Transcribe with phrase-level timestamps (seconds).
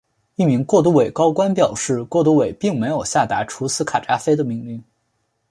[0.33, 4.83] 一名过渡委高官表示过渡委并没有下达处死卡扎菲的命令。